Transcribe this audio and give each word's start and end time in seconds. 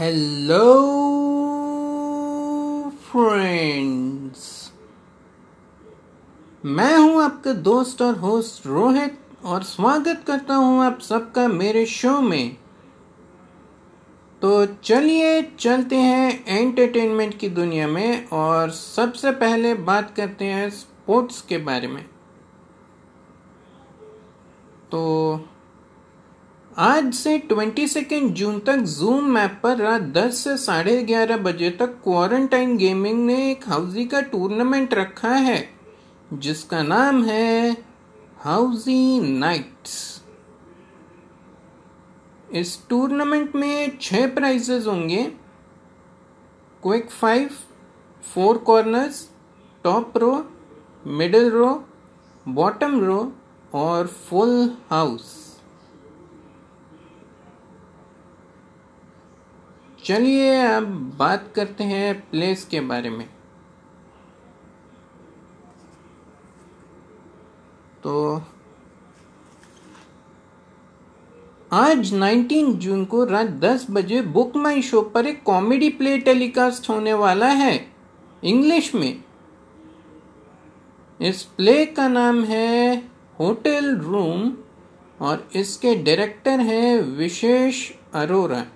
Hello 0.00 0.58
friends 2.90 4.72
मैं 6.64 6.96
हूँ 6.98 7.22
आपका 7.22 7.52
दोस्त 7.52 8.02
और 8.02 8.14
होस्ट 8.18 8.66
रोहित 8.66 9.18
और 9.44 9.62
स्वागत 9.62 10.22
करता 10.26 10.54
हूँ 10.54 10.82
आप 10.84 11.00
सबका 11.00 11.48
मेरे 11.48 11.86
शो 11.86 12.20
में। 12.20 12.56
तो 14.42 14.66
चलिए, 14.66 15.42
चलते 15.42 15.96
हैं 15.96 16.58
एंटरटेनमेंट 16.58 17.38
की 17.38 17.48
दुनिया 17.48 17.88
में 17.88 18.26
और 18.26 18.70
सबसे 18.70 19.30
पहले 19.30 19.74
बात 19.74 20.14
करते 20.16 20.44
हैं 20.44 20.70
स्पोर्ट्स 20.70 21.42
के 21.42 21.58
बारे 21.58 21.88
में। 21.88 22.04
तो 24.90 25.36
आज 26.78 27.14
से 27.14 27.38
ट्वेंटी 27.38 27.86
सेकेंड 27.88 28.34
जून 28.34 28.58
तक 28.58 28.76
जूम 28.76 29.24
मैप 29.24 29.60
पर 29.62 29.76
रात 29.76 30.02
10 30.16 30.30
से 30.30 30.56
साढ़े 30.56 31.02
ग्यारह 31.02 31.36
बजे 31.36 31.70
तक 31.70 31.86
क्वारंटाइन 32.04 32.76
गेमिंग 32.76 33.26
ने 33.26 33.50
एक 33.50 33.68
हाउजी 33.68 34.04
का 34.04 34.20
टूर्नामेंट 34.20 34.94
रखा 34.94 35.28
है, 35.28 35.68
जिसका 36.32 36.82
नाम 36.82 37.24
है 37.24 37.76
हाउजी 38.38 39.20
नाइट्स 39.38 40.22
इस 42.52 42.78
टूर्नामेंट 42.88 43.56
में 43.56 43.98
छह 44.00 44.26
प्राइजेस 44.26 44.86
होंगे 44.86 45.22
quick 46.82 47.10
five 47.10 47.50
four 48.34 48.58
corners 48.58 49.28
top 49.84 50.18
row 50.18 50.32
middle 51.06 51.50
row 51.50 51.84
bottom 52.48 53.00
row 53.00 53.32
और 53.74 54.06
फुल 54.06 54.76
हाउस 54.90 55.39
चलिए 60.10 60.60
अब 60.60 61.16
बात 61.18 61.52
करते 61.54 61.84
हैं 61.84 62.30
प्लेस 62.30 62.64
के 62.64 62.80
बारे 62.80 63.10
में। 63.10 63.28
तो 68.02 68.42
आज 71.72 72.14
19 72.14 72.72
जून 72.74 73.04
को 73.04 73.24
रात 73.24 73.46
10 73.46 73.86
बजे 73.90 74.22
बुक 74.22 74.56
माई 74.56 74.82
शो 74.82 75.02
पर 75.02 75.26
एक 75.26 75.42
कॉमेडी 75.42 75.90
प्ले 75.90 76.18
टेलीकास्ट 76.18 76.90
होने 76.90 77.12
वाला 77.12 77.48
है 77.48 77.92
इंग्लिश 78.44 78.94
में। 78.94 79.24
इस 81.20 81.42
प्ले 81.42 81.86
का 81.86 82.08
नाम 82.08 82.44
है 82.44 82.96
होटल 83.40 83.96
रूम 83.96 84.52
और 85.20 85.48
इसके 85.56 85.94
डायरेक्टर 85.94 86.60
हैं 86.60 87.00
विशेष 87.00 87.92
अरोरा। 88.14 88.66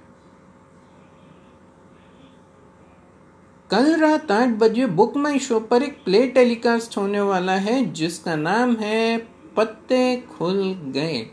कल 3.75 3.97
रात 3.97 4.31
आठ 4.31 4.49
बजे 4.49 4.87
बुक 4.87 5.17
माई 5.17 5.39
शो 5.39 5.61
पर 5.61 5.83
एक 5.83 6.05
प्ले 6.05 6.27
टेलीकास्ट 6.27 6.97
होने 6.97 7.21
वाला 7.21 7.53
है, 7.53 7.93
जिसका 7.93 8.37
नाम 8.37 8.77
है 8.77 9.19
पत्ते 9.57 10.17
खुल 10.17 10.75
गए। 10.75 11.31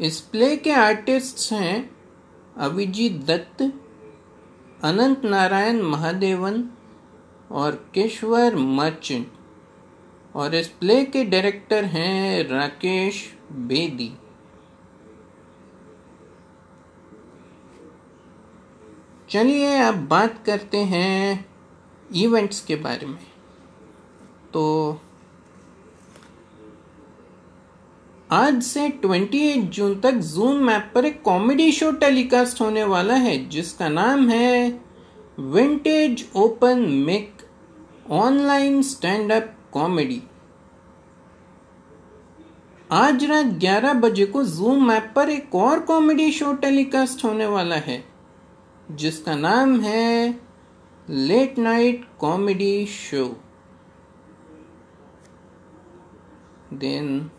इस 0.00 0.20
प्ले 0.20 0.56
के 0.56 0.72
आर्टिस्ट्स 0.72 1.52
हैं 1.52 1.96
अभिजीत 2.56 3.12
दत्त, 3.12 3.62
अनंत 4.84 5.24
नारायण 5.24 5.82
महादेवन 5.82 6.70
और 7.50 7.90
केशवर 7.94 8.56
मर्चेंट। 8.56 9.32
और 10.36 10.54
इस 10.54 10.68
प्ले 10.68 11.04
के 11.04 11.24
डायरेक्टर 11.24 11.84
हैं 11.84 12.48
राकेश 12.48 13.36
बेदी। 13.52 14.12
चलिए 19.30 19.78
अब 19.78 19.94
बात 20.08 20.44
करते 20.46 20.78
हैं 20.78 21.46
इवेंट्स 22.14 22.60
के 22.60 22.76
बारे 22.76 23.06
में। 23.06 23.18
तो 24.52 25.00
आज 28.30 28.62
से 28.62 28.88
28 28.88 29.62
जून 29.62 30.00
तक 30.00 30.12
जूम 30.12 30.56
मैप 30.56 30.92
पर 30.94 31.04
एक 31.04 31.22
कॉमेडी 31.22 31.72
शो 31.72 31.90
टेलीकास्ट 31.92 32.60
होने 32.60 32.84
वाला 32.84 33.14
है, 33.14 33.48
जिसका 33.48 33.88
नाम 33.88 34.28
है 34.28 34.80
vintage 35.38 36.28
open 36.36 36.78
mic 36.78 37.32
online 38.10 38.82
stand 38.82 39.32
up 39.32 39.54
comedy 39.72 40.22
आज 42.92 43.24
रात 43.24 43.46
11 43.46 43.94
बजे 43.94 44.26
को 44.26 44.44
जूम 44.44 44.88
मैप 44.88 45.12
पर 45.16 45.30
एक 45.30 45.54
और 45.54 45.80
कॉमेडी 45.80 46.32
शो 46.32 46.52
टेलीकास्ट 46.52 47.24
होने 47.24 47.46
वाला 47.46 47.76
है 47.76 48.15
जिसका 48.90 49.34
नाम 49.34 49.80
है 49.80 50.40
late 51.08 51.58
night 51.58 52.04
comedy 52.18 52.86
show. 52.86 53.24
Then, 56.72 57.30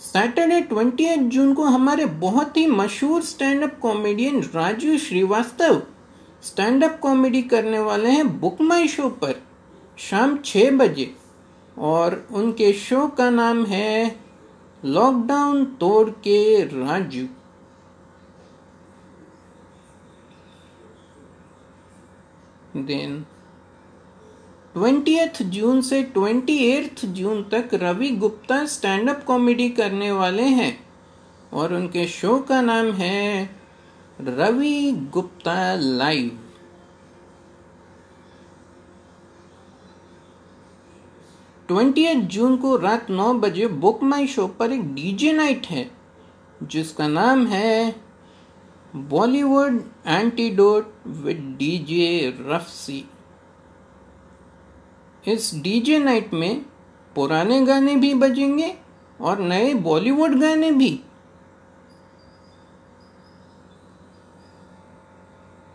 Saturday 0.00 0.60
twenty 0.60 1.16
June 1.16 1.52
को 1.54 1.64
हमारे 1.64 2.04
बहुत 2.04 2.56
ही 2.56 2.66
मशहूर 2.66 3.22
stand 3.22 3.62
up 3.62 3.78
comedian 3.82 4.40
Raju 4.54 4.98
Srivastava 4.98 5.82
stand 6.42 6.84
up 6.84 6.98
comedy 7.02 7.42
करने 7.42 7.78
वाले 7.78 8.10
हैं 8.10 8.40
बुक 8.40 8.60
माई 8.60 8.88
शो 8.88 9.08
पर 9.08 9.34
शाम 9.98 10.36
छह 10.44 10.70
बजे। 10.70 11.14
और 11.76 12.26
उनके 12.32 12.72
शो 12.72 13.06
का 13.08 13.30
नाम 13.30 13.64
है 13.64 14.16
लॉकडाउन 14.84 15.64
तोड़ 15.64 16.10
के 16.10 16.62
राजू। 16.62 17.26
देन। 22.76 23.24
ट्वेंटी 24.74 25.18
जून 25.42 25.80
से 25.80 26.02
ट्वेंटी 26.04 26.88
जून 27.04 27.42
तक 27.42 27.68
Ravi 27.74 28.10
Gupta 28.10 28.64
stand 28.66 29.10
up 29.10 29.22
comedy 29.24 29.68
करने 29.70 30.10
वाले 30.12 30.42
हैं 30.42 30.78
और 31.52 31.74
उनके 31.74 32.06
शो 32.06 32.38
का 32.38 32.60
नाम 32.60 32.90
है 32.92 33.50
Ravi 34.20 34.92
Gupta 35.12 35.74
live 35.74 36.38
twenty 41.68 42.14
June 42.14 42.56
को 42.56 42.76
रात 42.76 43.10
नौ 43.10 43.32
बजे 43.34 43.66
बुक 43.66 44.02
माई 44.02 44.26
शो 44.26 44.46
पर 44.48 44.72
एक 44.72 44.94
डीजे 44.94 45.32
नाइट 45.32 45.66
है, 45.66 45.90
जिसका 46.62 47.08
नाम 47.08 47.46
है 47.46 48.05
बॉलीवुड 48.96 49.80
एंटीडोट 50.06 50.92
विद 51.06 51.56
डीजे 51.58 52.36
रफसी 52.40 53.04
इस 55.28 55.50
डीजे 55.54 55.98
नाइट 55.98 56.32
में 56.34 56.64
पुराने 57.14 57.60
गाने 57.60 57.96
भी 57.96 58.14
बजेंगे 58.14 58.74
और 59.20 59.38
नए 59.38 59.74
बॉलीवुड 59.74 60.38
गाने 60.40 60.70
भी। 60.70 61.00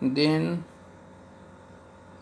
Then 0.03 0.63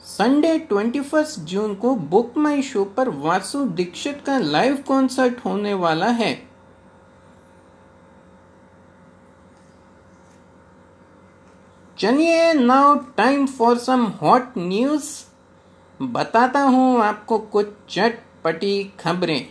Sunday 0.01 0.59
twenty 0.59 0.99
first 1.01 1.39
June 1.39 1.75
को 1.75 1.95
बुक 1.95 2.37
माई 2.37 2.61
शो 2.61 2.83
पर 2.85 3.09
वासु 3.09 3.65
दीक्षित 3.65 4.21
का 4.25 4.37
लाइव 4.37 4.77
कॉन्सर्ट 4.87 5.45
होने 5.45 5.73
वाला 5.73 6.07
है। 6.07 6.48
चलिए 11.99 12.51
now 12.53 12.95
time 13.17 13.45
for 13.47 13.77
some 13.77 14.03
hot 14.21 14.53
news 14.57 15.07
बताता 15.99 16.59
हूँ 16.61 17.01
आपको 17.03 17.37
कुछ 17.53 17.67
चटपटी 17.89 18.83
खबरें। 18.99 19.47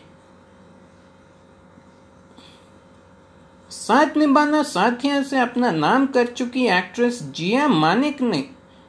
साथ 3.71 4.17
निभाना 4.17 4.63
साथियों 4.63 5.23
से 5.23 5.39
अपना 5.39 5.71
नाम 5.71 6.07
कर 6.07 6.27
चुकी 6.29 6.65
एक्ट्रेस 6.69 7.23
जिया 7.37 7.67
मानिक 7.69 8.23
ने 8.23 8.39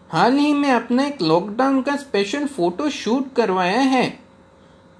हाल 0.10 0.38
ही 0.38 0.54
में 0.54 0.69
अपना 0.72 1.06
एक 1.06 1.22
लॉकडाउन 1.22 1.81
का 1.81 1.95
स्पेशल 1.95 2.45
फ़ोटो 2.48 2.89
शूट 2.89 3.34
करवाया 3.36 3.81
है, 3.81 4.19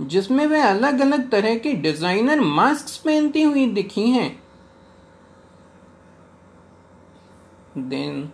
जिसमें 0.02 0.46
वे 0.48 0.62
अलग 0.62 1.00
अलग 1.02 1.30
तरह 1.32 1.56
के 1.58 1.74
डिज़ाइनर 1.78 2.42
मास्क 2.42 3.04
पहनती 3.06 3.44
हुई 3.44 3.66
दिखी 3.74 4.10
हैं। 4.10 4.30
देन 7.80 8.30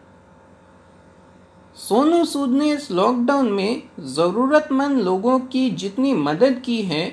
सोनू 1.78 2.24
सूद 2.26 2.50
ने 2.50 2.72
इस 2.72 2.90
लॉकडाउन 2.92 3.52
में 3.52 3.84
ज़रूरतमंद 4.00 5.00
लोगों 5.00 5.40
की 5.40 5.70
जितनी 5.72 6.14
मदद 6.14 6.62
की 6.66 6.82
है, 6.82 7.06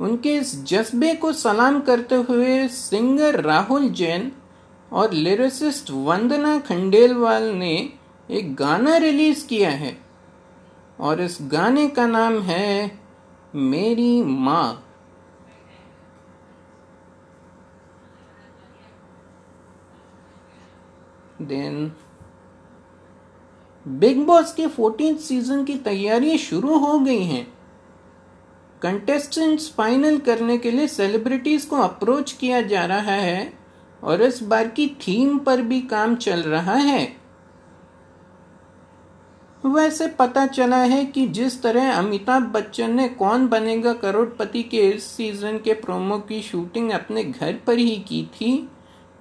उनके 0.00 0.34
इस 0.36 0.54
जज्बे 0.64 1.14
को 1.14 1.32
सलाम 1.32 1.80
करते 1.80 2.14
हुए 2.14 2.66
सिंगर 2.68 3.40
राहुल 3.40 3.88
जैन 3.90 4.30
और 4.92 5.12
लिरिसिस्ट 5.12 5.90
वंदना 5.90 6.58
खंडेलवाल 6.58 7.42
ने 7.54 7.72
एक 8.30 8.54
गाना 8.54 8.96
रिलीज़ 8.96 9.46
किया 9.46 9.70
है 9.70 9.96
और 10.98 11.20
इस 11.20 11.38
गाने 11.42 11.86
का 11.88 12.06
नाम 12.06 12.40
है 12.42 13.00
मेरी 13.54 14.22
माँ। 14.22 14.84
देन 21.42 21.92
बिग 23.88 24.18
बॉस 24.26 24.52
के 24.52 24.66
फोर्टीन 24.66 25.16
सीज़न 25.16 25.64
की 25.64 25.74
तैयारियाँ 25.74 26.36
शुरू 26.36 26.78
हो 26.78 26.98
गई 26.98 27.22
हैं। 27.24 27.46
कंटेस्टेंट्स 28.82 29.70
फाइनल 29.74 30.18
करने 30.18 30.58
के 30.58 30.70
लिए 30.70 30.86
सेलिब्रिटीज 30.88 31.64
को 31.64 31.76
अप्रोच 31.76 32.32
किया 32.32 32.60
जा 32.62 32.84
रहा 32.84 33.14
है 33.14 33.52
और 34.02 34.22
इस 34.22 34.42
बार 34.42 34.68
की 34.68 34.86
थीम 35.00 35.38
पर 35.38 35.62
भी 35.62 35.80
काम 35.82 36.14
चल 36.16 36.42
रहा 36.42 36.74
है। 36.74 37.16
वैसे 39.64 40.06
पता 40.08 40.46
चला 40.46 40.76
है 40.76 41.04
कि 41.04 41.26
जिस 41.28 41.62
तरह 41.62 41.92
अमिताभ 41.92 42.42
बच्चन 42.42 42.94
ने 42.94 43.08
कौन 43.08 43.46
बनेगा 43.48 43.92
करोड़पति 43.92 44.62
के 44.62 44.88
इस 44.90 45.04
सीज़न 45.06 45.58
के 45.58 45.72
प्रोमो 45.74 46.18
की 46.18 46.42
शूटिंग 46.42 46.90
अपने 46.90 47.24
घर 47.24 47.58
पर 47.66 47.78
ही 47.78 47.96
की 48.08 48.22
थी 48.34 48.68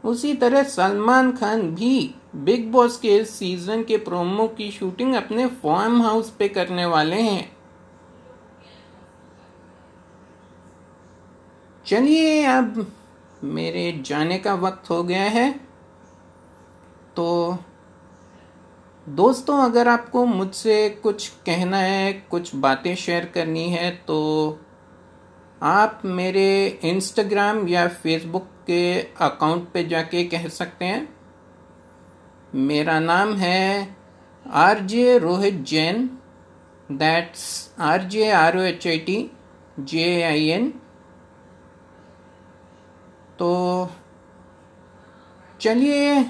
उसी 0.08 0.34
तरह 0.34 0.64
सलमान 0.64 1.32
खान 1.32 1.62
भी 1.76 2.16
बिग 2.36 2.72
बॉस 2.72 2.98
के 2.98 3.16
इस 3.18 3.30
सीज़न 3.30 3.84
के 3.84 3.98
प्रोमो 3.98 4.48
की 4.48 4.70
शूटिंग 4.72 5.14
अपने 5.16 5.48
फॉर्म 5.62 6.02
हाउस 6.02 6.30
पे 6.30 6.48
करने 6.48 6.86
वाले 6.86 7.22
हैं। 7.22 7.58
चलिए 11.86 12.44
अब 12.46 12.86
मेरे 13.44 13.92
जाने 14.06 14.38
का 14.38 14.54
वक्त 14.56 14.90
हो 14.90 15.04
गया 15.04 15.24
है। 15.24 15.52
तो 17.16 17.58
दोस्तों, 19.08 19.58
अगर 19.60 19.88
आपको 19.88 20.26
मुझसे 20.26 20.90
कुछ 21.04 21.28
कहना 21.46 21.78
है, 21.78 22.14
कुछ 22.32 22.56
बातें 22.56 22.96
शेयर 22.96 23.26
करनी 23.26 23.70
है 23.70 23.92
तो 24.08 24.18
आप 25.62 26.02
मेरे 26.06 26.68
इंस्टाग्राम 26.86 27.68
या 27.68 27.88
फेसबुक 27.88 28.48
के 28.68 29.00
अकाउंट 29.22 29.68
पे 29.74 29.84
जाके 29.84 30.24
कह 30.24 30.48
सकते 30.48 30.86
हैं। 30.86 31.08
मेरा 32.56 33.00
नाम 33.00 33.34
है 33.36 33.96
R 34.46 34.80
J 34.86 35.18
Rohit 35.18 35.64
Jain 35.64 36.10
that's 36.92 37.46
R 37.82 38.04
J 38.06 38.30
R 38.32 38.58
O 38.58 38.62
H 38.62 38.88
I 38.88 39.00
T 39.00 39.16
J 39.82 40.22
I 40.24 40.46
N 40.48 40.70
तो 43.40 43.50
चलिए, 45.60 46.24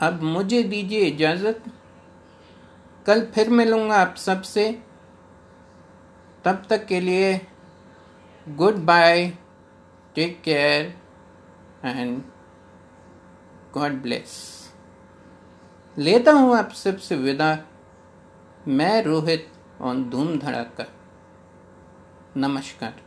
अब 0.00 0.22
मुझे 0.22 0.62
दीजिए 0.62 1.00
इजाज़त। 1.00 1.62
कल 3.06 3.20
फिर 3.34 3.50
मिलूँगा 3.50 3.96
आप 3.96 4.14
सबसे। 4.16 4.70
तब 6.44 6.62
तक 6.70 6.86
के 6.86 7.00
लिए 7.00 7.34
bye 8.76 9.30
take 10.14 10.42
care 10.42 10.82
and 11.84 12.22
God 13.74 13.92
bless 13.92 14.34
लेता 15.98 16.32
हूँ 16.32 16.56
आप 16.56 16.72
सबसे 16.72 17.16
विदा। 17.16 17.58
मैं 18.68 19.02
रोहित 19.02 19.48
और 19.80 19.96
धूम 19.96 20.38
धड़ाका। 20.38 20.84
नमस्कार। 22.36 23.03